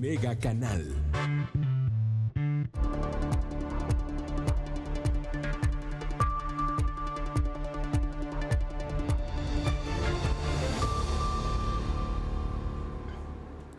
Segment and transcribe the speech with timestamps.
[0.00, 0.94] Mega Canal.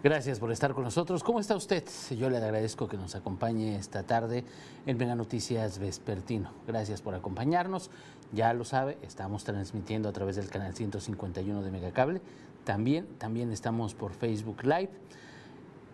[0.04, 1.24] Gracias por estar con nosotros.
[1.24, 1.84] ¿Cómo está usted?
[2.12, 4.44] Yo le agradezco que nos acompañe esta tarde
[4.85, 6.51] en Mega Noticias Vespertino.
[6.67, 7.90] Gracias por acompañarnos.
[8.31, 12.22] Ya lo sabe, estamos transmitiendo a través del canal 151 de Megacable.
[12.63, 14.92] También, también estamos por Facebook Live.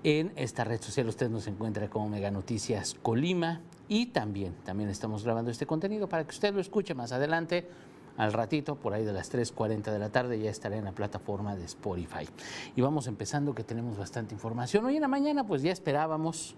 [0.03, 5.23] En esta red social usted nos encuentra como Mega Noticias Colima y también, también estamos
[5.23, 7.67] grabando este contenido para que usted lo escuche más adelante
[8.15, 11.55] al ratito, por ahí de las 3.40 de la tarde, ya estaré en la plataforma
[11.55, 12.27] de Spotify.
[12.75, 14.85] Y vamos empezando que tenemos bastante información.
[14.85, 16.55] Hoy en la mañana pues ya esperábamos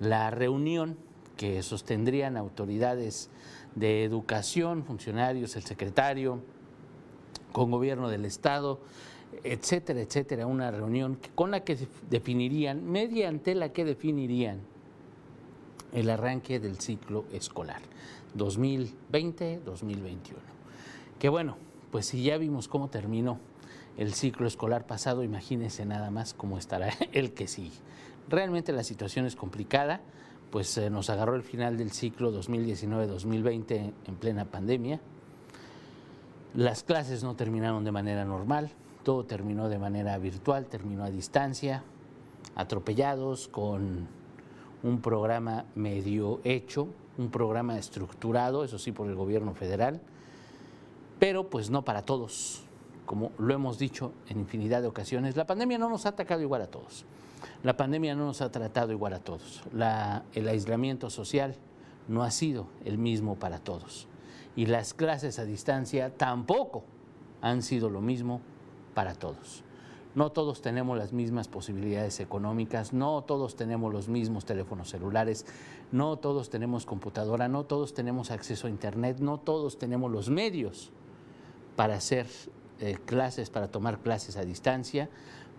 [0.00, 0.96] la reunión
[1.36, 3.30] que sostendrían autoridades
[3.74, 6.42] de educación, funcionarios, el secretario,
[7.52, 8.80] con gobierno del Estado,
[9.44, 11.76] etcétera, etcétera, una reunión con la que
[12.10, 14.60] definirían, mediante la que definirían
[15.92, 17.80] el arranque del ciclo escolar
[18.36, 20.58] 2020-2021
[21.18, 21.56] que bueno,
[21.90, 23.38] pues si ya vimos cómo terminó
[23.96, 27.76] el ciclo escolar pasado, imagínense nada más cómo estará el que sigue.
[28.28, 30.00] Realmente la situación es complicada,
[30.50, 35.00] pues eh, nos agarró el final del ciclo 2019-2020 en plena pandemia.
[36.54, 38.70] Las clases no terminaron de manera normal,
[39.08, 41.82] todo terminó de manera virtual, terminó a distancia,
[42.54, 44.06] atropellados con
[44.82, 50.02] un programa medio hecho, un programa estructurado, eso sí, por el gobierno federal
[51.18, 52.62] pero pues no para todos.
[53.06, 56.62] Como lo hemos dicho en infinidad de ocasiones, la pandemia no nos ha atacado igual
[56.62, 57.06] a todos.
[57.62, 59.62] La pandemia no nos ha tratado igual a todos.
[60.34, 61.56] el aislamiento social
[62.08, 64.06] no ha sido el mismo para todos.
[64.56, 66.84] Y las clases a distancia tampoco
[67.40, 68.42] han sido lo mismo
[68.98, 69.62] para todos.
[70.16, 75.46] No todos tenemos las mismas posibilidades económicas, no todos tenemos los mismos teléfonos celulares,
[75.92, 80.90] no todos tenemos computadora, no todos tenemos acceso a Internet, no todos tenemos los medios
[81.76, 82.26] para hacer
[82.80, 85.08] eh, clases, para tomar clases a distancia,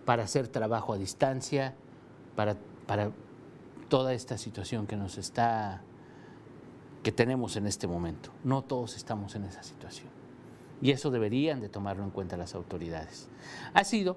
[0.04, 1.74] para hacer trabajo a distancia,
[2.36, 3.10] para, para
[3.88, 5.80] toda esta situación que nos está,
[7.02, 8.32] que tenemos en este momento.
[8.44, 10.19] No todos estamos en esa situación.
[10.82, 13.28] Y eso deberían de tomarlo en cuenta las autoridades.
[13.74, 14.16] Ha sido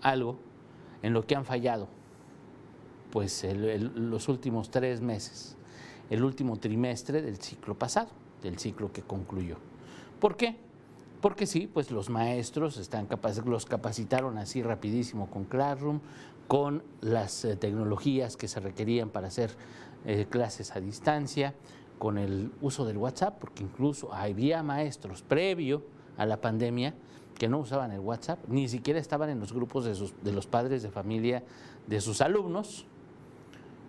[0.00, 0.38] algo
[1.02, 1.88] en lo que han fallado
[3.14, 5.56] pues los últimos tres meses,
[6.10, 8.08] el último trimestre del ciclo pasado,
[8.42, 9.56] del ciclo que concluyó.
[10.18, 10.56] ¿Por qué?
[11.20, 13.06] Porque sí, pues los maestros están
[13.46, 16.00] los capacitaron así rapidísimo con Classroom,
[16.48, 19.52] con las eh, tecnologías que se requerían para hacer
[20.06, 21.54] eh, clases a distancia,
[21.98, 25.84] con el uso del WhatsApp, porque incluso había maestros previo
[26.16, 26.94] a la pandemia
[27.38, 30.82] que no usaban el WhatsApp, ni siquiera estaban en los grupos de, de los padres
[30.82, 31.42] de familia
[31.86, 32.86] de sus alumnos,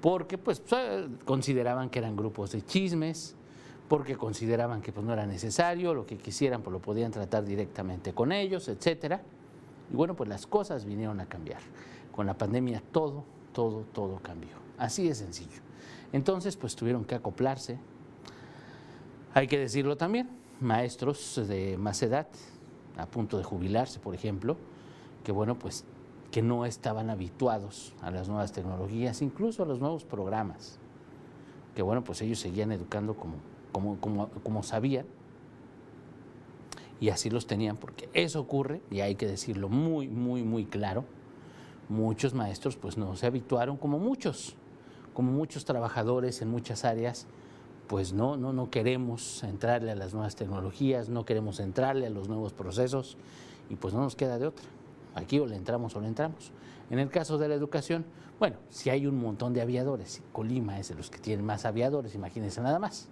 [0.02, 0.62] porque pues
[1.26, 3.36] consideraban que eran grupos de chismes,
[3.88, 8.14] porque consideraban que pues, no era necesario, lo que quisieran pues lo podían tratar directamente
[8.14, 9.22] con ellos, etcétera.
[9.92, 11.62] Y bueno, pues las cosas vinieron a cambiar.
[12.12, 14.52] Con la pandemia todo, todo, todo cambió.
[14.78, 15.62] Así de sencillo.
[16.14, 17.78] Entonces, pues tuvieron que acoplarse.
[19.34, 20.30] Hay que decirlo también,
[20.66, 22.28] maestros de más edad,
[22.98, 24.58] a punto de jubilarse, por ejemplo,
[25.24, 25.86] que bueno, pues
[26.32, 30.80] que no estaban habituados a las nuevas tecnologías, incluso a los nuevos programas,
[31.76, 33.36] que bueno, pues ellos seguían educando como
[34.00, 35.06] como, como, sabían,
[37.02, 41.04] y así los tenían, porque eso ocurre, y hay que decirlo muy, muy, muy claro,
[41.90, 44.56] muchos maestros pues no se habituaron como muchos,
[45.14, 47.28] como muchos trabajadores en muchas áreas,
[47.88, 52.28] pues no, no, no queremos entrarle a las nuevas tecnologías, no queremos entrarle a los
[52.28, 53.18] nuevos procesos,
[53.70, 54.66] y pues no nos queda de otra.
[55.14, 56.52] Aquí o le entramos o le entramos.
[56.90, 58.06] En el caso de la educación,
[58.40, 62.16] bueno, si hay un montón de aviadores, Colima es de los que tienen más aviadores,
[62.16, 63.08] imagínense nada más.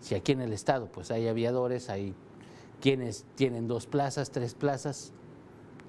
[0.00, 2.14] Si aquí en el estado pues hay aviadores, hay
[2.80, 5.12] quienes tienen dos plazas, tres plazas,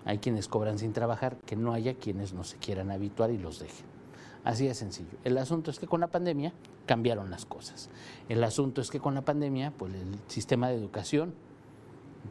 [0.05, 3.59] hay quienes cobran sin trabajar, que no haya quienes no se quieran habituar y los
[3.59, 3.85] dejen.
[4.43, 5.17] Así de sencillo.
[5.23, 6.53] El asunto es que con la pandemia
[6.91, 7.89] cambiaron las cosas.
[8.27, 11.33] El asunto es que con la pandemia, pues el sistema de educación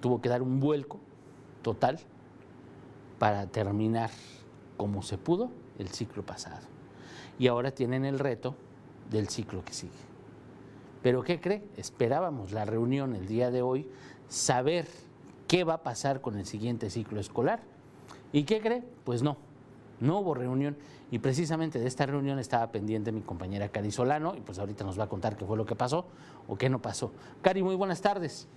[0.03, 1.01] tuvo que dar un vuelco
[1.63, 1.99] total
[3.19, 4.11] para terminar
[4.77, 6.67] como se pudo el ciclo pasado.
[7.39, 8.55] Y ahora tienen el reto
[9.11, 9.95] del ciclo que sigue.
[11.03, 11.65] Pero ¿qué cree?
[11.79, 13.89] Esperábamos la reunión el día de hoy,
[14.29, 14.87] saber
[15.49, 17.63] qué va a pasar con el siguiente ciclo escolar.
[18.31, 18.85] ¿Y qué cree?
[19.05, 19.39] Pues no,
[20.01, 20.77] no hubo reunión.
[21.11, 24.99] Y precisamente de esta reunión estaba pendiente mi compañera Cari Solano, y pues ahorita nos
[24.99, 26.07] va a contar qué fue lo que pasó
[26.49, 27.13] o qué no pasó.
[27.43, 28.49] Cari, muy buenas tardes.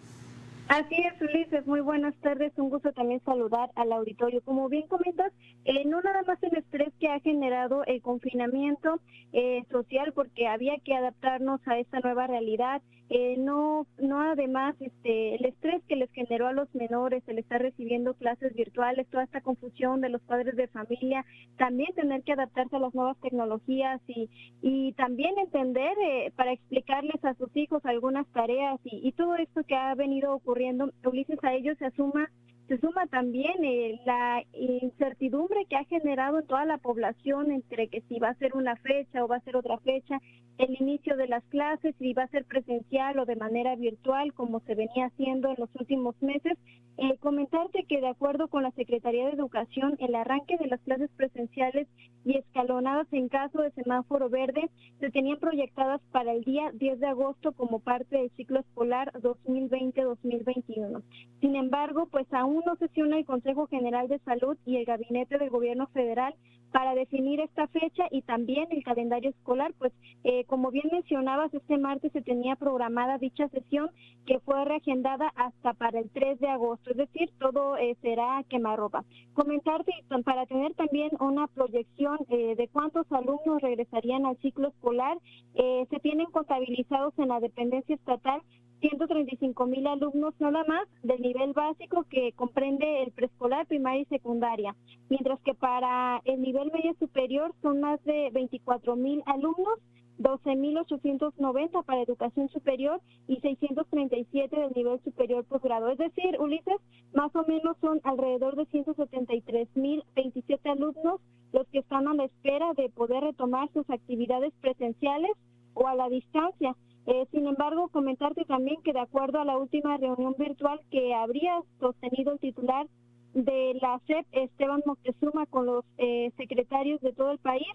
[0.67, 1.67] Así es, Ulises.
[1.67, 2.53] Muy buenas tardes.
[2.57, 4.41] Un gusto también saludar al auditorio.
[4.43, 5.33] Como bien comentas,
[5.65, 8.99] eh, no nada más el estrés que ha generado el confinamiento
[9.33, 12.81] eh, social, porque había que adaptarnos a esta nueva realidad.
[13.15, 17.61] Eh, no, no además este, el estrés que les generó a los menores, el estar
[17.61, 21.23] recibiendo clases virtuales, toda esta confusión de los padres de familia,
[21.55, 24.31] también tener que adaptarse a las nuevas tecnologías y,
[24.63, 25.93] y también entender
[26.35, 30.89] para explicarles a sus hijos algunas tareas y, y todo esto que ha venido ocurriendo
[31.05, 32.31] Ulises, a ello se asuma
[32.67, 38.01] se suma también eh, la incertidumbre que ha generado en toda la población entre que
[38.07, 40.19] si va a ser una fecha o va a ser otra fecha,
[40.57, 44.59] el inicio de las clases, si va a ser presencial o de manera virtual, como
[44.61, 46.57] se venía haciendo en los últimos meses.
[46.97, 51.09] Eh, comentarte que de acuerdo con la Secretaría de Educación, el arranque de las clases
[51.17, 51.87] presenciales
[52.23, 54.69] y escalonadas en caso de semáforo verde
[54.99, 61.01] se tenían proyectadas para el día 10 de agosto como parte del ciclo escolar 2020-2021.
[61.41, 65.49] Sin embargo, pues aún no sesiona el Consejo General de Salud y el Gabinete del
[65.49, 66.35] Gobierno Federal
[66.73, 71.77] para definir esta fecha y también el calendario escolar, pues eh, como bien mencionabas, este
[71.77, 73.91] martes se tenía programada dicha sesión
[74.25, 79.05] que fue reagendada hasta para el 3 de agosto, es decir, todo eh, será quemarropa.
[79.35, 79.91] Comentarte
[80.25, 85.17] para tener también una proyección eh, de cuántos alumnos regresarían al ciclo escolar,
[85.53, 88.41] se tienen contabilizados en la dependencia estatal
[88.83, 94.75] 135 mil alumnos nada más del nivel básico que comprende el preescolar, primaria y secundaria,
[95.09, 99.79] mientras que para el nivel medio superior son más de 24 mil alumnos,
[100.19, 105.87] 12.890 para educación superior y 637 del nivel superior posgrado.
[105.89, 106.81] Es decir, Ulises,
[107.13, 111.21] más o menos son alrededor de 173.027 alumnos
[111.53, 115.31] los que están a la espera de poder retomar sus actividades presenciales
[115.73, 116.75] o a la distancia.
[117.05, 121.61] Eh, sin embargo, comentarte también que de acuerdo a la última reunión virtual que habría
[121.79, 122.87] sostenido el titular
[123.33, 127.67] de la SEP, Esteban Moctezuma, con los eh, secretarios de todo el país,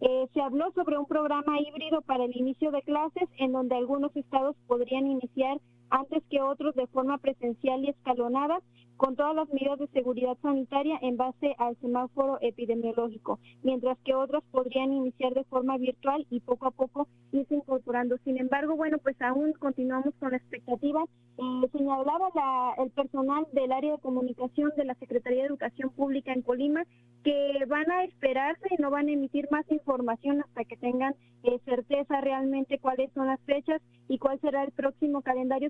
[0.00, 4.14] eh, se habló sobre un programa híbrido para el inicio de clases en donde algunos
[4.16, 5.60] estados podrían iniciar
[5.92, 8.60] antes que otros de forma presencial y escalonada
[8.96, 14.42] con todas las medidas de seguridad sanitaria en base al semáforo epidemiológico, mientras que otras
[14.52, 18.16] podrían iniciar de forma virtual y poco a poco irse incorporando.
[18.24, 21.04] Sin embargo, bueno, pues aún continuamos con la expectativa.
[21.36, 26.32] Eh, señalaba la, el personal del área de comunicación de la Secretaría de Educación Pública
[26.32, 26.84] en Colima
[27.24, 31.14] que van a esperarse y no van a emitir más información hasta que tengan
[31.44, 35.68] eh, certeza realmente cuáles son las fechas y cuál será el próximo calendario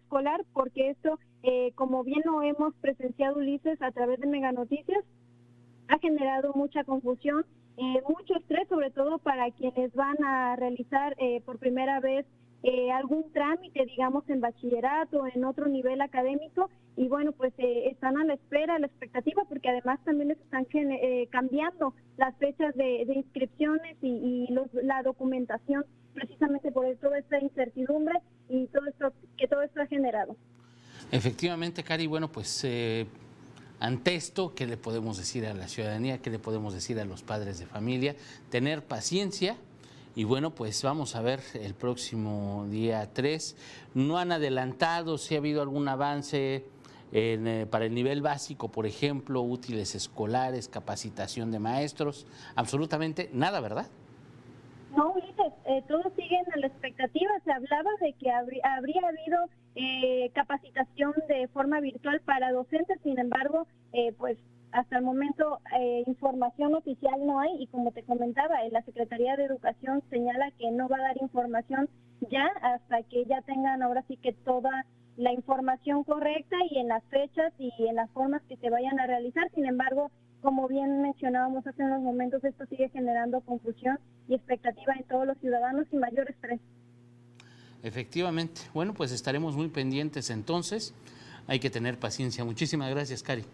[0.52, 5.02] porque esto, eh, como bien lo hemos presenciado Ulises a través de Mega Noticias,
[5.88, 7.46] ha generado mucha confusión,
[7.78, 11.16] eh, mucho estrés, sobre todo para quienes van a realizar
[11.46, 12.26] por primera vez
[12.62, 18.16] eh, algún trámite, digamos, en bachillerato, en otro nivel académico, y bueno, pues eh, están
[18.18, 22.74] a la espera, a la expectativa, porque además también les están eh, cambiando las fechas
[22.76, 24.48] de, inscripciones y,
[24.82, 30.36] la documentación, precisamente por toda esta incertidumbre y todo esto que todo esto ha generado.
[31.10, 32.64] Efectivamente, Cari, bueno, pues
[33.80, 36.18] ante esto, ¿qué le podemos decir a la ciudadanía?
[36.18, 38.14] ¿Qué le podemos decir a los padres de familia?
[38.48, 39.56] Tener paciencia,
[40.14, 43.56] y bueno, pues vamos a ver el próximo día 3.
[43.94, 46.64] No han adelantado si ha habido algún avance
[47.12, 52.26] eh, para el nivel básico, por ejemplo, útiles escolares, capacitación de maestros.
[52.56, 53.86] Absolutamente nada, ¿verdad?
[54.96, 57.30] No, Ulises, eh, todos siguen a la expectativa.
[57.44, 58.62] Se hablaba de que habría,
[59.08, 64.36] habido eh, capacitación de forma virtual para docentes, sin embargo, eh, pues
[64.72, 69.44] hasta el momento eh, información oficial no hay y como te comentaba, la Secretaría de
[69.44, 71.88] Educación señala que no va a dar información
[72.30, 74.86] ya hasta que ya tengan ahora sí que toda
[75.16, 79.06] la información correcta y en las fechas y en las formas que se vayan a
[79.06, 79.50] realizar.
[79.54, 80.10] Sin embargo,
[80.40, 83.98] como bien mencionábamos hace unos momentos, esto sigue generando confusión
[84.28, 86.60] y expectativa en todos los ciudadanos y mayor estrés.
[87.82, 88.62] Efectivamente.
[88.72, 90.94] Bueno, pues estaremos muy pendientes entonces.
[91.46, 92.44] Hay que tener paciencia.
[92.44, 93.44] Muchísimas gracias, Cari.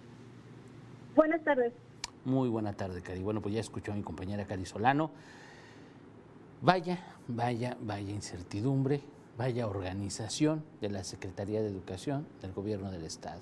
[1.19, 1.73] Buenas tardes.
[2.25, 3.25] Muy buena tarde, Cari.
[3.25, 5.11] Bueno, pues ya escuchó a mi compañera Cari Solano.
[6.63, 9.03] Vaya, vaya, vaya incertidumbre,
[9.37, 13.41] vaya organización de la Secretaría de Educación del Gobierno del Estado.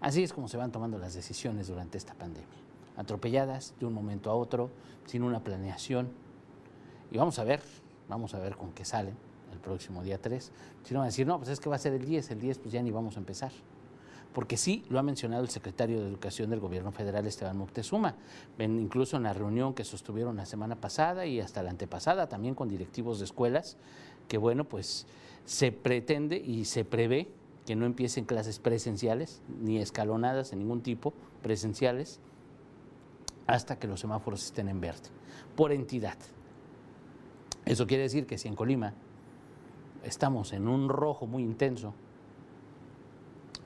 [0.00, 2.48] Así es como se van tomando las decisiones durante esta pandemia.
[2.96, 4.70] Atropelladas de un momento a otro,
[5.04, 6.08] sin una planeación.
[7.10, 7.60] Y vamos a ver,
[8.08, 9.16] vamos a ver con qué salen
[9.52, 10.50] el próximo día 3.
[10.82, 12.40] Si no van a decir, no, pues es que va a ser el 10, el
[12.40, 13.52] 10 pues ya ni vamos a empezar
[14.32, 18.16] porque sí lo ha mencionado el secretario de Educación del Gobierno Federal, Esteban Moctezuma,
[18.58, 22.68] incluso en la reunión que sostuvieron la semana pasada y hasta la antepasada también con
[22.68, 23.76] directivos de escuelas,
[24.28, 25.06] que bueno, pues
[25.44, 27.28] se pretende y se prevé
[27.66, 31.12] que no empiecen clases presenciales, ni escalonadas en ningún tipo,
[31.42, 32.20] presenciales,
[33.46, 35.10] hasta que los semáforos estén en verde,
[35.56, 36.16] por entidad.
[37.64, 38.94] Eso quiere decir que si en Colima
[40.02, 41.94] estamos en un rojo muy intenso,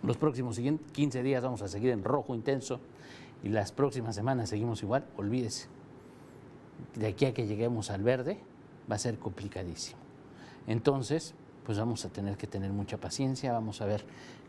[0.03, 0.59] los próximos
[0.93, 2.81] 15 días vamos a seguir en rojo intenso
[3.43, 5.69] y las próximas semanas seguimos igual, olvídese.
[6.95, 8.39] De aquí a que lleguemos al verde
[8.91, 9.99] va a ser complicadísimo.
[10.67, 11.35] Entonces,
[11.65, 14.05] pues vamos a tener que tener mucha paciencia, vamos a ver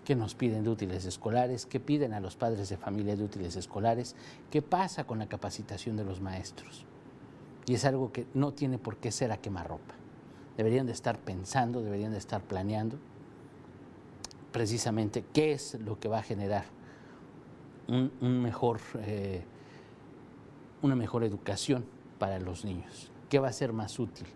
[0.05, 3.55] qué nos piden de útiles escolares, qué piden a los padres de familia de útiles
[3.55, 4.15] escolares,
[4.51, 6.85] qué pasa con la capacitación de los maestros.
[7.65, 9.95] Y es algo que no tiene por qué ser a quemarropa.
[10.55, 12.97] Deberían de estar pensando, deberían de estar planeando
[14.57, 16.65] precisamente qué es lo que va a generar
[17.87, 18.11] un,
[18.41, 19.43] mejor, eh,
[20.81, 21.85] una mejor educación
[22.19, 24.27] para los niños, qué va a ser más útil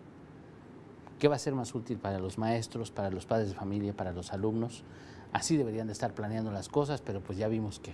[1.22, 4.10] ¿Qué va a ser más útil para los maestros, para los padres de familia, para
[4.10, 4.82] los alumnos?
[5.32, 7.92] Así deberían de estar planeando las cosas, pero pues ya vimos que,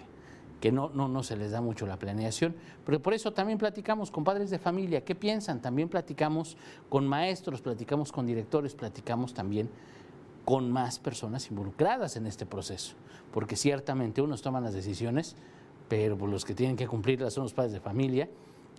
[0.62, 2.56] que no, no, no se les da mucho la planeación.
[2.87, 5.61] Pero por eso también platicamos con padres de familia, ¿qué piensan?
[5.61, 6.56] También platicamos
[6.88, 9.68] con maestros, platicamos con directores, platicamos también
[10.49, 12.95] con más personas involucradas en este proceso,
[13.35, 15.37] porque ciertamente unos toman las decisiones,
[15.90, 18.31] pero pues, los que tienen que cumplirlas son los padres de familia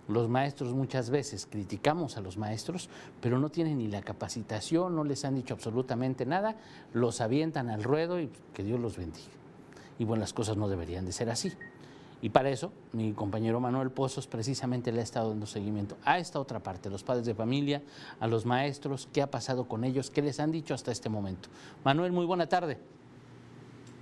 [0.07, 2.89] los maestros muchas veces criticamos a los maestros,
[3.21, 6.55] pero no tienen ni la capacitación, no les han dicho absolutamente nada,
[6.95, 9.27] los avientan al ruedo y que Dios los bendiga.
[9.99, 11.51] Y bueno, las cosas no deberían de ser así.
[12.21, 16.39] Y para eso, mi compañero Manuel Pozos precisamente le ha estado dando seguimiento a esta
[16.39, 17.81] otra parte, los padres de familia,
[18.19, 21.49] a los maestros, qué ha pasado con ellos, qué les han dicho hasta este momento.
[21.85, 22.77] Manuel, muy buena tarde.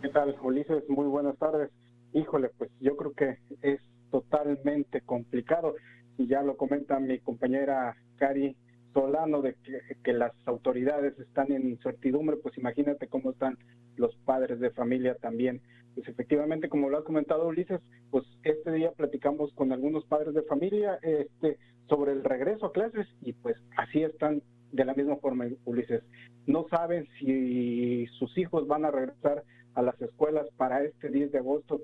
[0.01, 0.83] ¿Qué tal, Ulises?
[0.89, 1.69] Muy buenas tardes.
[2.13, 5.75] Híjole, pues yo creo que es totalmente complicado
[6.17, 8.55] y ya lo comenta mi compañera Cari
[8.93, 9.55] Solano de
[10.03, 13.57] que, las autoridades están en incertidumbre, pues imagínate cómo están
[13.95, 15.62] los padres de familia también.
[15.97, 20.43] Pues efectivamente, como lo ha comentado Ulises, pues este día platicamos con algunos padres de
[20.43, 21.57] familia este,
[21.89, 26.03] sobre el regreso a clases y pues así están de la misma forma, Ulises.
[26.45, 31.39] No saben si sus hijos van a regresar a las escuelas para este 10 de
[31.39, 31.81] agosto,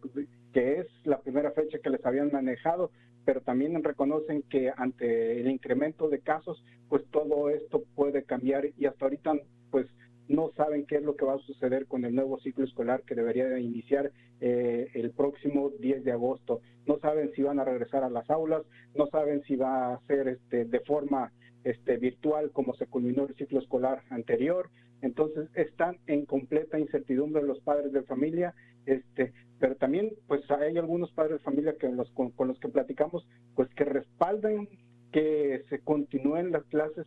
[0.53, 2.91] que es la primera fecha que les habían manejado,
[3.25, 8.85] pero también reconocen que ante el incremento de casos, pues todo esto puede cambiar y
[8.85, 9.33] hasta ahorita
[9.71, 9.87] pues
[10.33, 13.15] no saben qué es lo que va a suceder con el nuevo ciclo escolar que
[13.15, 14.11] debería iniciar
[14.41, 16.61] eh, el próximo 10 de agosto.
[16.87, 18.63] No saben si van a regresar a las aulas,
[18.95, 21.31] no saben si va a ser este, de forma
[21.63, 24.69] este, virtual como se culminó el ciclo escolar anterior.
[25.01, 31.11] Entonces están en completa incertidumbre los padres de familia este, pero también pues hay algunos
[31.11, 33.25] padres de familia que los, con, los que platicamos
[33.55, 34.67] pues que respaldan
[35.11, 37.05] que se continúen las clases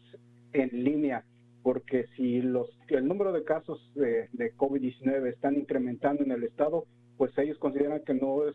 [0.53, 1.25] en línea
[1.67, 6.85] porque si los el número de casos de, COVID-19 están incrementando en el estado
[7.17, 8.55] pues ellos consideran que no es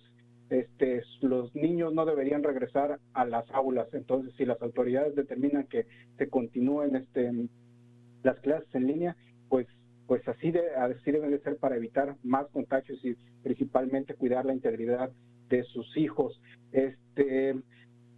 [0.49, 3.93] este, los niños no deberían regresar a las aulas.
[3.93, 5.87] Entonces, si las autoridades determinan que
[6.17, 7.31] se continúen este,
[8.23, 9.17] las clases en línea,
[9.49, 9.67] pues
[10.07, 14.53] pues así, de, así debe de ser para evitar más contagios y principalmente cuidar la
[14.53, 15.11] integridad
[15.49, 16.41] de sus hijos.
[16.71, 17.55] Este,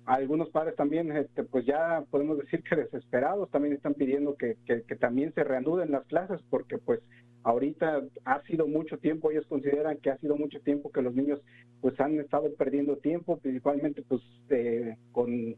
[0.05, 4.57] algunos padres también, este, pues ya podemos decir que desesperados, también están pidiendo que,
[4.99, 6.99] también se reanuden las clases porque pues
[7.43, 11.41] ahorita ha sido mucho tiempo, ellos consideran que ha sido mucho tiempo que los niños
[11.81, 15.55] pues han estado perdiendo tiempo, principalmente pues eh, con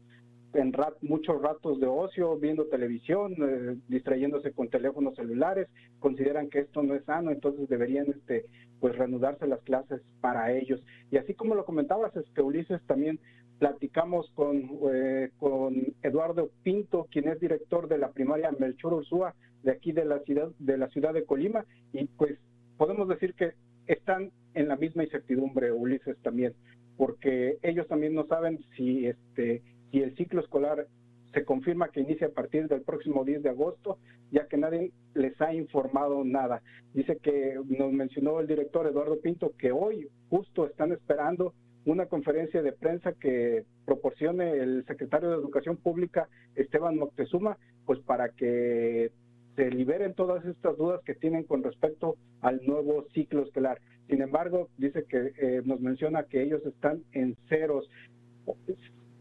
[0.54, 0.72] en
[1.02, 6.94] muchos ratos de ocio, viendo televisión, eh, distrayéndose con teléfonos celulares, consideran que esto no
[6.94, 8.46] es sano, entonces deberían este
[8.80, 10.82] pues reanudarse las clases para ellos.
[11.10, 13.18] Y así como lo comentabas, este Ulises, también
[13.58, 19.72] platicamos con, eh, con Eduardo Pinto, quien es director de la primaria Melchor Ursúa de
[19.72, 22.38] aquí de la ciudad de la ciudad de Colima y pues
[22.76, 23.52] podemos decir que
[23.86, 26.54] están en la misma incertidumbre Ulises también,
[26.96, 30.86] porque ellos también no saben si este y el ciclo escolar
[31.32, 33.98] se confirma que inicia a partir del próximo 10 de agosto,
[34.30, 36.62] ya que nadie les ha informado nada.
[36.94, 41.52] Dice que nos mencionó el director Eduardo Pinto que hoy justo están esperando
[41.86, 48.30] una conferencia de prensa que proporcione el secretario de Educación Pública, Esteban Moctezuma, pues para
[48.30, 49.12] que
[49.54, 53.80] se liberen todas estas dudas que tienen con respecto al nuevo ciclo escolar.
[54.08, 57.88] Sin embargo, dice que eh, nos menciona que ellos están en ceros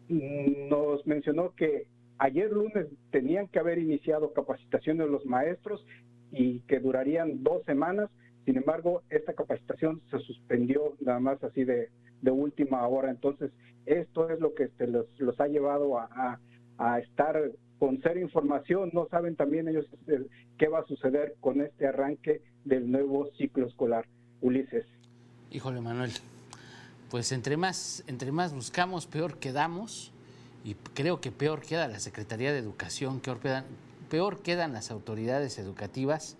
[0.07, 1.87] nos mencionó que
[2.19, 5.85] ayer lunes tenían que haber iniciado capacitación de los maestros
[6.31, 8.09] y que durarían dos semanas.
[8.45, 11.89] Sin embargo, esta capacitación se suspendió nada más así de,
[12.31, 13.09] última hora.
[13.09, 13.51] Entonces,
[13.85, 15.07] esto es lo que este, los,
[15.39, 16.39] ha llevado a,
[16.99, 18.89] estar con cero información.
[18.93, 20.25] No saben también ellos este,
[20.57, 24.05] qué va a suceder con este arranque del nuevo ciclo escolar.
[24.41, 24.85] Ulises.
[25.51, 26.11] Híjole, Manuel,
[27.09, 30.11] pues entre más, entre más buscamos, peor quedamos
[30.63, 33.65] y creo que peor queda la Secretaría de Educación, peor quedan,
[34.09, 36.37] peor quedan las autoridades educativas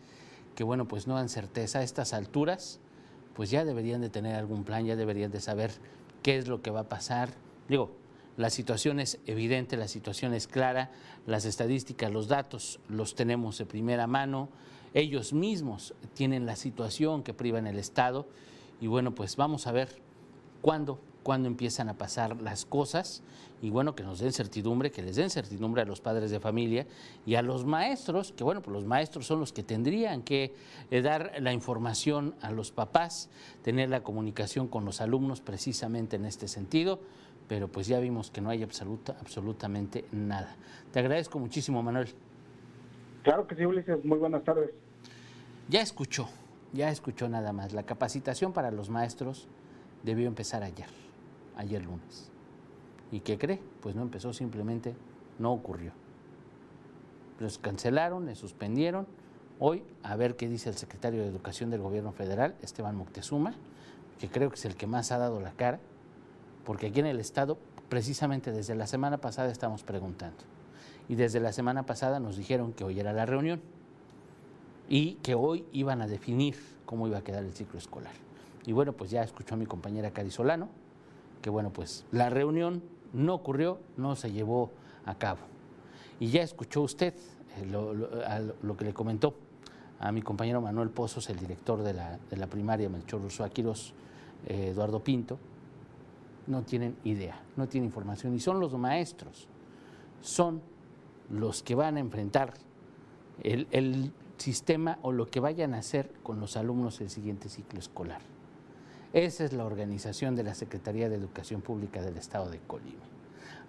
[0.56, 2.80] que, bueno, pues no dan certeza a estas alturas,
[3.36, 5.72] pues ya deberían de tener algún plan, ya deberían de saber
[6.24, 7.30] qué es lo que va a pasar.
[7.68, 7.92] Digo,
[8.38, 10.92] la situación es evidente, la situación es clara,
[11.26, 14.50] las estadísticas, los datos los tenemos de primera mano,
[14.94, 18.28] ellos mismos tienen la situación que priva en el Estado
[18.80, 19.90] y bueno, pues vamos a ver
[20.62, 23.24] cuándo, cuándo empiezan a pasar las cosas
[23.60, 26.86] y bueno, que nos den certidumbre, que les den certidumbre a los padres de familia
[27.26, 30.54] y a los maestros, que bueno, pues los maestros son los que tendrían que
[30.92, 33.30] eh, dar la información a los papás,
[33.64, 37.00] tener la comunicación con los alumnos precisamente en este sentido
[37.48, 40.56] pero pues ya vimos que no hay absoluta, absolutamente nada.
[40.92, 42.08] Te agradezco muchísimo, Manuel.
[43.24, 44.04] Claro que sí, Ulises.
[44.04, 44.72] Muy buenas tardes.
[45.70, 46.28] Ya escuchó,
[46.74, 47.74] ya escuchó nada más.
[47.74, 49.48] La capacitación para los maestros
[50.04, 50.90] debió empezar ayer,
[51.58, 52.32] ayer lunes.
[53.12, 53.62] ¿Y qué cree?
[53.82, 54.96] Pues no empezó, simplemente
[55.40, 55.92] no ocurrió.
[57.40, 59.08] Los cancelaron, les suspendieron.
[59.60, 63.54] Hoy, a ver qué dice el secretario de Educación del Gobierno Federal, Esteban Moctezuma,
[64.20, 65.80] que creo que es el que más ha dado la cara
[66.66, 67.58] porque aquí en el Estado,
[67.88, 70.38] precisamente desde la semana pasada estamos preguntando.
[71.08, 73.62] Y desde la semana pasada nos dijeron que hoy era la reunión
[74.90, 78.14] y que hoy iban a definir cómo iba a quedar el ciclo escolar.
[78.66, 80.70] Y bueno, pues ya escuchó a mi compañera Cari Solano,
[81.46, 82.82] que bueno, pues la reunión
[83.14, 84.72] no ocurrió, no se llevó
[85.06, 85.42] a cabo.
[86.20, 87.14] Y ya escuchó usted
[87.58, 89.36] eh, lo, que le comentó
[90.00, 93.94] a mi compañero Manuel Pozos, el director de la, primaria Melchor Russo Aquiros,
[94.48, 95.38] eh, Eduardo Pinto,
[96.48, 99.48] no tienen idea, no tienen información y son los maestros,
[100.22, 100.64] son
[101.30, 102.56] los que van a enfrentar
[103.44, 108.22] el, sistema o lo que vayan a hacer con los alumnos el siguiente ciclo escolar.
[109.16, 113.06] Esa es la organización de la Secretaría de Educación Pública del Estado de Colima.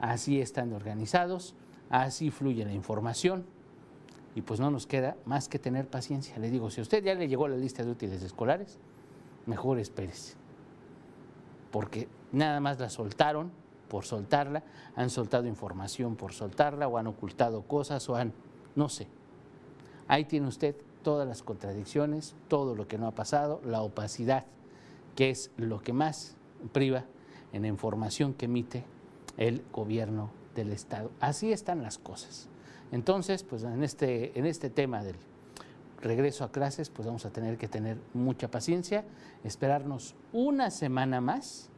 [0.01, 1.55] Así están organizados,
[1.89, 3.47] así fluye la información
[4.35, 6.37] y pues no nos queda más que tener paciencia.
[6.39, 8.81] Le digo, si a usted ya le llegó la lista de útiles escolares,
[9.47, 10.35] mejor espérese
[11.71, 13.53] porque nada más la soltaron
[13.89, 14.65] por soltarla,
[14.97, 18.33] han soltado información por soltarla o han ocultado cosas o han,
[18.75, 19.07] no sé.
[20.09, 24.47] Ahí tiene usted todas las contradicciones, todo lo que no ha pasado, la opacidad,
[25.17, 26.37] que es lo que más
[26.73, 27.05] priva
[27.53, 28.85] en la información que emite
[29.37, 31.11] el gobierno del Estado.
[31.21, 32.49] Así están las cosas.
[32.93, 35.17] Entonces, pues en este, en este tema del
[36.01, 39.05] regreso a clases, pues vamos a tener que tener mucha paciencia,
[39.43, 41.71] esperarnos una semana más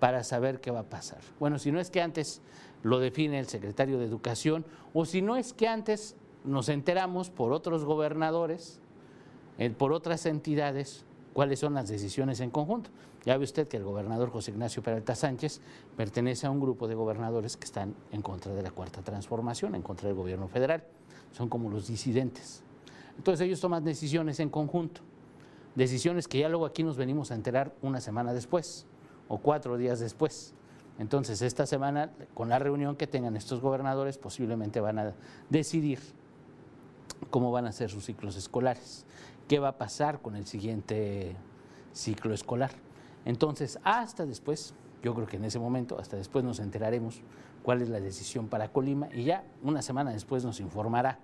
[0.00, 1.20] para saber qué va a pasar.
[1.40, 2.42] Bueno, si no es que antes
[2.82, 7.52] lo define el secretario de Educación, o si no es que antes nos enteramos por
[7.52, 8.80] otros gobernadores,
[9.58, 12.88] eh, por otras entidades, cuáles son las decisiones en conjunto.
[13.26, 15.60] Ya ve usted que el gobernador José Ignacio Peralta Sánchez
[15.96, 19.82] pertenece a un grupo de gobernadores que están en contra de la cuarta transformación, en
[19.82, 20.84] contra del gobierno federal.
[21.32, 22.62] Son como los disidentes.
[23.18, 25.02] Entonces ellos toman decisiones en conjunto,
[25.74, 28.86] decisiones que ya luego aquí nos venimos a enterar una semana después
[29.28, 30.54] o cuatro días después.
[30.98, 35.14] Entonces esta semana, con la reunión que tengan estos gobernadores, posiblemente van a
[35.50, 35.98] decidir
[37.30, 39.04] cómo van a ser sus ciclos escolares,
[39.48, 41.36] qué va a pasar con el siguiente
[41.92, 42.70] ciclo escolar.
[43.24, 47.20] Entonces, hasta después, yo creo que en ese momento, hasta después nos enteraremos
[47.62, 51.18] cuál es la decisión para Colima y ya una semana después nos informará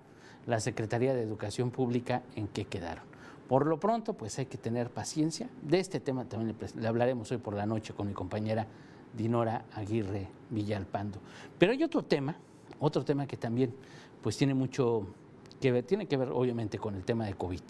[0.47, 3.03] la Secretaría de Educación Pública en qué quedaron.
[3.47, 5.49] Por lo pronto, pues hay que tener paciencia.
[5.61, 8.65] De este tema también le, hablaremos hoy por la noche con mi compañera
[9.15, 11.19] Dinora Aguirre Villalpando.
[11.59, 12.37] Pero hay otro tema,
[12.79, 13.75] otro tema que también
[14.23, 15.05] pues tiene mucho
[15.61, 17.61] que tiene que ver obviamente con el tema de COVID.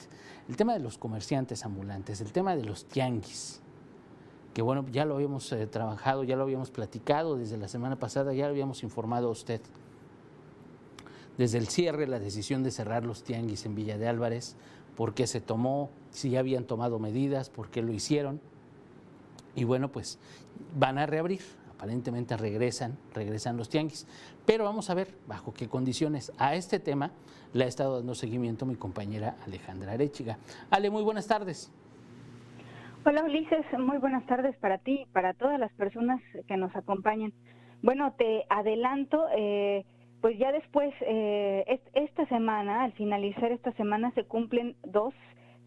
[0.50, 3.62] El tema de los comerciantes ambulantes, el tema de los tianguis,
[4.54, 8.34] que bueno, ya lo habíamos eh, trabajado, ya lo habíamos platicado desde la semana pasada,
[8.34, 9.62] ya lo habíamos informado a usted
[11.38, 14.56] desde el cierre, la decisión de cerrar los tianguis en Villa de Álvarez,
[14.96, 18.42] por qué se tomó, si ya habían tomado medidas, por qué lo hicieron.
[19.56, 20.20] Y bueno, pues
[20.78, 21.42] van a reabrir,
[21.82, 24.06] aparentemente regresan, regresan los tianguis.
[24.46, 26.32] Pero vamos a ver bajo qué condiciones.
[26.38, 27.10] A este tema
[27.54, 30.38] le ha estado dando seguimiento mi compañera Alejandra Arechiga.
[30.70, 31.74] Ale, muy buenas tardes.
[33.04, 37.34] Hola Ulises, muy buenas tardes para ti y para todas las personas que nos acompañan.
[37.82, 39.84] Bueno, te adelanto, eh,
[40.22, 45.16] pues ya después, eh, esta semana, al finalizar esta semana, se cumplen dos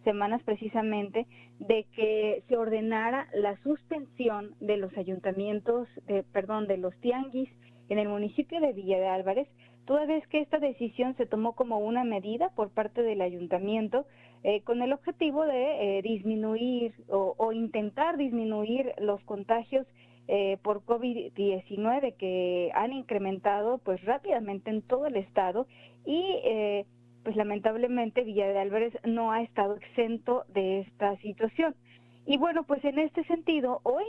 [0.05, 1.27] semanas precisamente
[1.59, 7.51] de que se ordenara la suspensión de los ayuntamientos, de, perdón, de los tianguis
[7.89, 9.49] en el municipio de Villa de Álvarez,
[9.85, 14.07] toda vez que esta decisión se tomó como una medida por parte del ayuntamiento
[14.43, 19.87] eh, con el objetivo de eh, disminuir o, intentar disminuir los contagios
[20.29, 25.67] eh, por COVID-19 que han incrementado pues rápidamente en todo el estado
[26.07, 26.85] y
[27.25, 31.75] pues lamentablemente Villa de Álvarez no ha estado exento de esta situación.
[32.27, 34.05] Y bueno, pues en este sentido, hoy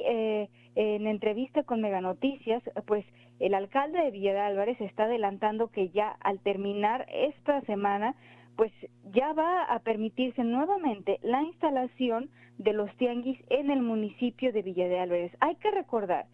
[0.76, 3.06] en entrevista con Mega Noticias, pues
[3.40, 8.16] el alcalde de Villa de Álvarez está adelantando que ya al terminar esta semana
[8.56, 8.72] pues
[9.14, 14.88] ya va a permitirse nuevamente la instalación de los tianguis en el municipio de Villa
[14.88, 15.32] de Álvarez.
[15.42, 16.26] Hay que recordar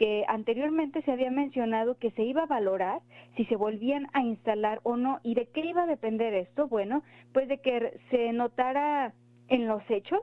[0.00, 3.02] que anteriormente se había mencionado que se iba a valorar
[3.36, 5.20] si se volvían a instalar o no.
[5.22, 6.68] ¿Y de qué iba a depender esto?
[6.68, 7.02] Bueno,
[7.34, 9.12] pues de que se notara
[9.48, 10.22] en los hechos,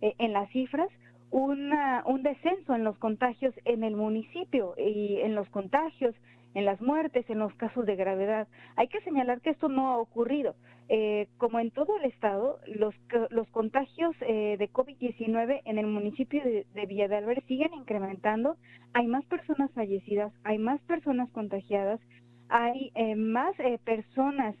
[0.00, 0.88] eh, en las cifras,
[1.30, 6.14] una, un descenso en los contagios en el municipio y en los contagios,
[6.54, 8.48] en las muertes, en los casos de gravedad.
[8.76, 10.54] Hay que señalar que esto no ha ocurrido.
[10.90, 12.94] Eh, como en todo el estado, los,
[13.28, 18.56] los contagios eh, de COVID-19 en el municipio de, de Villa de siguen incrementando.
[18.94, 22.00] Hay más personas fallecidas, hay más personas contagiadas,
[22.48, 24.56] hay eh, más personas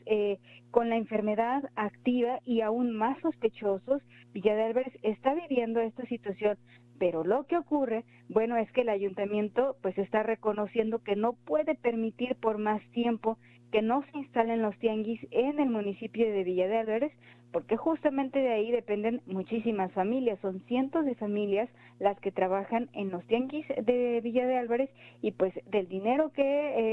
[0.70, 4.02] con la enfermedad activa y aún más sospechosos.
[4.34, 6.58] Villa de está viviendo esta situación
[6.98, 11.74] pero lo que ocurre, bueno, es que el ayuntamiento pues está reconociendo que no puede
[11.74, 13.38] permitir por más tiempo
[13.70, 17.12] que no se instalen los tianguis en el municipio de Villa de Álvarez,
[17.52, 23.10] porque justamente de ahí dependen muchísimas familias, son cientos de familias las que trabajan en
[23.10, 24.90] los tianguis de Villa de Álvarez
[25.22, 26.42] y pues del dinero que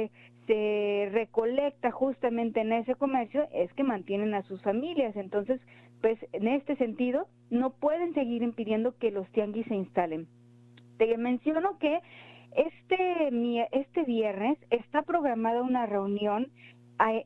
[0.03, 0.11] eh,
[0.47, 5.15] se recolecta justamente en ese comercio es que mantienen a sus familias.
[5.15, 5.59] Entonces,
[6.01, 10.27] pues en este sentido, no pueden seguir impidiendo que los tianguis se instalen.
[10.97, 11.99] Te menciono que
[12.55, 16.47] este, este viernes está programada una reunión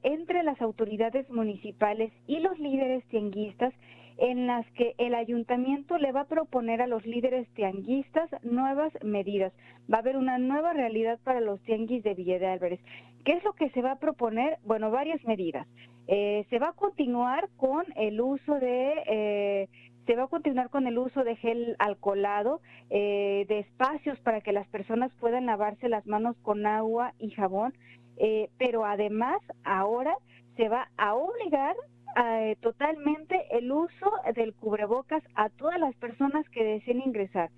[0.03, 3.73] entre las autoridades municipales y los líderes tianguistas
[4.17, 9.53] en las que el ayuntamiento le va a proponer a los líderes tianguistas nuevas medidas.
[9.91, 12.79] Va a haber una nueva realidad para los tianguis de Villa de.
[13.23, 14.57] ¿Qué es lo que se va a proponer?
[14.65, 15.67] Bueno, varias medidas.
[16.11, 19.69] Eh, se va a continuar con el uso de eh,
[20.07, 24.51] se va a continuar con el uso de gel alcoholado, eh, de espacios para que
[24.51, 27.75] las personas puedan lavarse las manos con agua y jabón,
[28.57, 30.15] pero además ahora
[30.57, 31.75] se va a obligar
[32.59, 37.51] totalmente el uso del cubrebocas a todas las personas que deseen ingresar.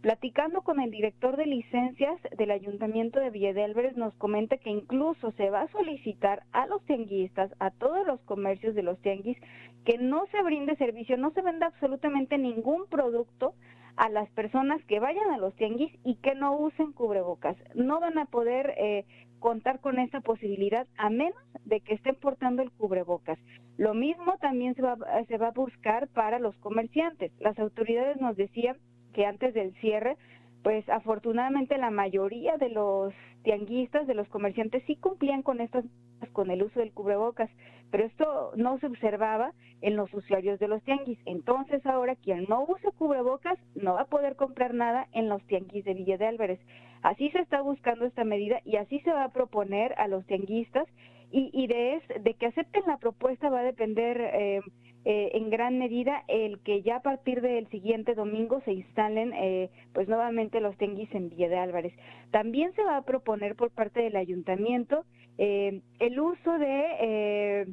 [0.00, 4.70] Platicando con el director de licencias del Ayuntamiento de Villa de Álvarez, nos comenta que
[4.70, 9.36] incluso se va a solicitar a los tianguistas, a todos los comercios de los tianguis,
[9.84, 13.54] que no se brinde servicio, no se venda absolutamente ningún producto
[13.96, 17.56] a las personas que vayan a los tianguis y que no usen cubrebocas.
[17.74, 19.04] No van a poder eh,
[19.40, 23.40] contar con esta posibilidad a menos de que estén portando el cubrebocas.
[23.76, 27.32] Lo mismo también se va, se va a buscar para los comerciantes.
[27.40, 28.76] Las autoridades nos decían
[29.12, 30.16] que antes del cierre,
[30.62, 35.84] pues afortunadamente la mayoría de los tianguistas, de los comerciantes, sí cumplían con estas
[36.32, 37.48] con el uso del cubrebocas,
[37.90, 41.18] pero esto no se observaba en los usuarios de los tianguis.
[41.26, 45.84] Entonces ahora quien no use cubrebocas no va a poder comprar nada en los tianguis
[45.84, 46.60] de Villa de Álvarez.
[47.02, 50.86] Así se está buscando esta medida y así se va a proponer a los tianguistas
[51.30, 54.60] y, y de, de que acepten la propuesta va a depender eh,
[55.04, 59.70] eh, en gran medida el que ya a partir del siguiente domingo se instalen eh,
[59.92, 61.94] pues nuevamente los tenguis en Villa de Álvarez.
[62.30, 65.04] También se va a proponer por parte del ayuntamiento
[65.38, 67.66] eh, el uso de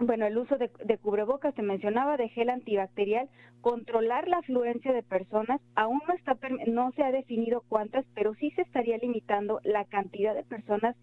[0.00, 3.28] bueno, el uso de, de, cubrebocas, se mencionaba, de gel antibacterial,
[3.60, 8.50] controlar la afluencia de personas, aún no, está, no se ha definido cuántas, pero sí
[8.52, 10.96] se estaría limitando la cantidad de personas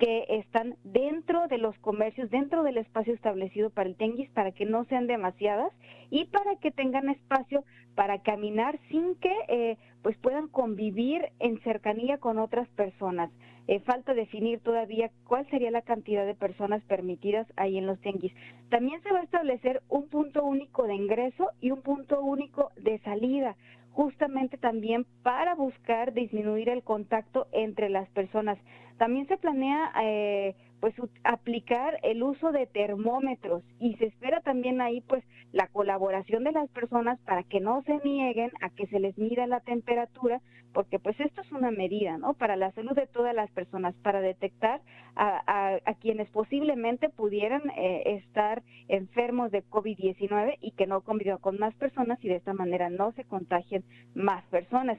[0.00, 4.64] que están dentro de los comercios, dentro del espacio establecido para el tenguis, para que
[4.64, 5.72] no sean demasiadas
[6.10, 12.16] y para que tengan espacio para caminar sin que eh, pues puedan convivir en cercanía
[12.16, 13.30] con otras personas.
[13.68, 18.32] Eh, falta definir todavía cuál sería la cantidad de personas permitidas ahí en los tenguis.
[18.70, 22.98] También se va a establecer un punto único de ingreso y un punto único de
[23.00, 23.54] salida
[23.92, 28.58] justamente también para buscar disminuir el contacto entre las personas.
[28.98, 33.62] También se planea eh, pues aplicar el uso de termómetros.
[33.78, 38.00] Y se espera también ahí pues la colaboración de las personas para que no se
[38.04, 40.40] nieguen a que se les mida la temperatura
[40.72, 44.20] porque pues esto es una medida no para la salud de todas las personas para
[44.20, 44.80] detectar
[45.16, 51.58] a, a, quienes posiblemente pudieran eh, estar enfermos de COVID-19 y que no convivan con
[51.58, 54.98] más personas y de esta manera no se contagien más personas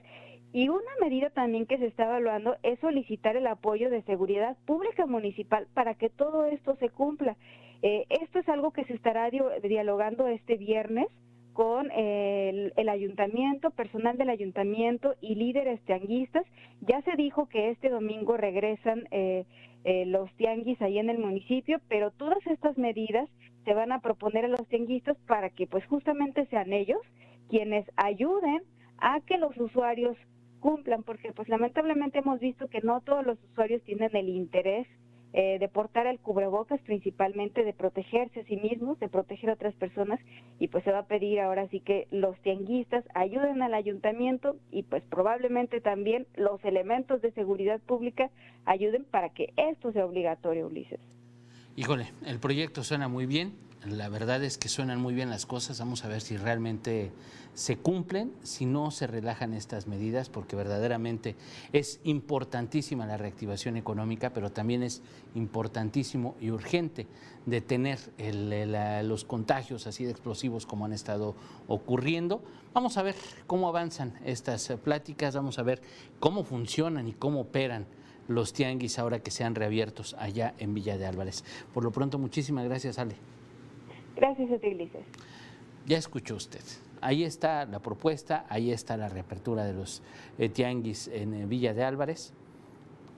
[0.54, 5.06] Y una medida también que se está evaluando es solicitar el apoyo de seguridad pública
[5.06, 7.38] municipal para que todo esto se cumpla.
[7.82, 11.08] Eh, esto es algo que se estará dialogando este viernes
[11.54, 16.46] con el, ayuntamiento, personal del ayuntamiento y líderes tianguistas.
[16.82, 19.46] Ya se dijo que este domingo regresan eh,
[19.84, 23.30] eh, los tianguis ahí en el municipio, pero todas estas medidas
[23.66, 27.02] se van a proponer a los tianguistas para que pues justamente sean ellos
[27.50, 28.62] quienes ayuden
[28.98, 30.18] a que los usuarios
[30.62, 34.88] cumplan, porque pues lamentablemente hemos visto que no todos los usuarios tienen el interés
[35.34, 39.74] eh, de portar el cubrebocas, principalmente de protegerse a sí mismos, de proteger a otras
[39.76, 40.20] personas,
[40.60, 44.84] y pues se va a pedir ahora sí que los tianguistas ayuden al ayuntamiento y
[44.84, 48.30] pues probablemente también los elementos de seguridad pública
[48.66, 51.00] ayuden para que esto sea obligatorio, Ulises.
[51.78, 53.54] Híjole, el proyecto suena muy bien,
[53.86, 57.12] la verdad es que suenan muy bien las cosas, vamos a ver si realmente
[57.54, 61.36] se cumplen, si no se relajan estas medidas, porque verdaderamente
[61.74, 65.02] es importantísima la reactivación económica, pero también es
[65.34, 67.08] importantísimo y urgente
[67.46, 68.00] detener
[69.04, 71.36] los contagios así de explosivos como han estado
[71.68, 72.44] ocurriendo.
[72.74, 73.16] Vamos a ver
[73.48, 75.82] cómo avanzan estas pláticas, vamos a ver
[76.20, 77.88] cómo funcionan y cómo operan
[78.28, 81.44] los tianguis ahora que sean reabiertos allá en Villa de Álvarez.
[81.74, 83.41] Por lo pronto, muchísimas gracias, Ale.
[84.16, 84.92] Gracias a ti,
[85.86, 86.62] Ya escuchó usted.
[87.02, 90.04] Ahí está la propuesta, ahí está la reapertura de los
[90.38, 92.34] eh, tianguis en eh, Villa de Álvarez.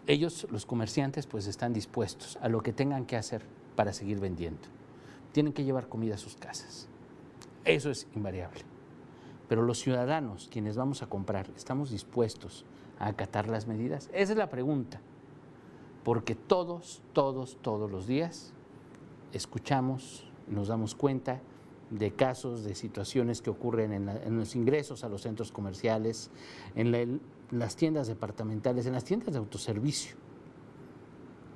[0.07, 3.43] Ellos, los comerciantes, pues están dispuestos a lo que tengan que hacer
[3.75, 4.61] para seguir vendiendo.
[5.31, 6.87] Tienen que llevar comida a sus casas.
[7.65, 8.61] Eso es invariable.
[9.49, 12.65] Pero los ciudadanos, quienes vamos a comprar, ¿estamos dispuestos
[12.99, 14.09] a acatar las medidas?
[14.13, 15.01] Esa es la pregunta.
[16.03, 18.53] Porque todos, todos, todos los días
[19.31, 21.41] escuchamos, nos damos cuenta
[21.89, 26.31] de casos, de situaciones que ocurren en, los ingresos a los centros comerciales,
[26.75, 30.15] en, las tiendas departamentales, en las tiendas de autoservicio.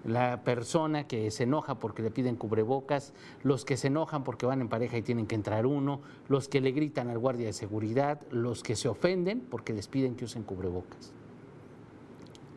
[0.03, 4.61] La persona que se enoja porque le piden cubrebocas, los que se enojan porque van
[4.61, 8.21] en pareja y tienen que entrar uno, los que le gritan al guardia de seguridad,
[8.29, 11.11] los que se ofenden porque les piden que usen cubrebocas.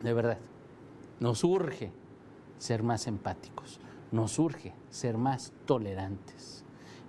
[0.03, 0.37] De verdad,
[1.19, 1.91] nos urge
[2.57, 3.79] ser más empáticos,
[4.11, 6.63] nos urge ser más tolerantes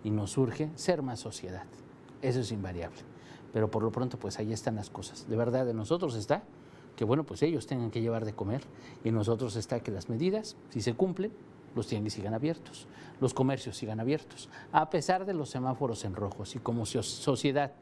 [0.04, 1.64] y nos surge ser más sociedad.
[2.20, 3.00] Eso es invariable.
[3.52, 5.28] Pero por lo pronto, pues ahí están las cosas.
[5.28, 6.42] De verdad, de nosotros está
[6.96, 8.62] que, bueno, pues ellos tengan que llevar de comer
[9.04, 11.32] y en nosotros está que las medidas, si se cumplen,
[11.74, 12.86] los tianguis sigan abiertos,
[13.20, 16.54] los comercios sigan abiertos, a pesar de los semáforos en rojos.
[16.54, 17.72] Y como sociedad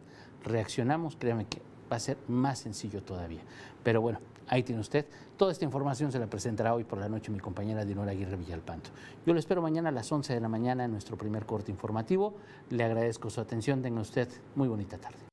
[0.44, 3.40] reaccionamos, créame que va a ser más sencillo todavía.
[3.83, 5.07] Pero bueno, ahí tiene usted.
[5.37, 8.90] Toda esta información se la presentará hoy por la noche mi compañera Dinora Aguirre Villalpanto.
[9.26, 12.35] Yo lo espero mañana a las 11 de la mañana en nuestro primer corte informativo.
[12.68, 13.83] Le agradezco su atención.
[13.83, 15.29] Tenga usted muy bonita tarde.